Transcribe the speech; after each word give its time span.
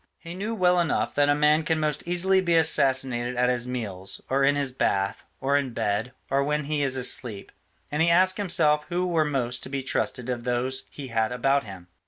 He 0.17 0.33
knew 0.33 0.55
well 0.55 0.79
enough 0.79 1.13
that 1.13 1.29
a 1.29 1.35
man 1.35 1.61
can 1.61 1.79
most 1.79 2.07
easily 2.07 2.41
be 2.41 2.55
assassinated 2.55 3.35
at 3.35 3.51
his 3.51 3.67
meals, 3.67 4.19
or 4.31 4.43
in 4.43 4.55
his 4.55 4.71
bath, 4.71 5.25
or 5.39 5.55
in 5.55 5.73
bed, 5.75 6.11
or 6.27 6.43
when 6.43 6.63
he 6.63 6.81
is 6.81 6.97
asleep, 6.97 7.51
and 7.91 8.01
he 8.01 8.09
asked 8.09 8.37
himself 8.37 8.87
who 8.89 9.05
were 9.05 9.25
most 9.25 9.61
to 9.61 9.69
be 9.69 9.83
trusted 9.83 10.27
of 10.27 10.43
those 10.43 10.85
he 10.89 11.09
had 11.09 11.31
about 11.31 11.65
him. 11.65 11.85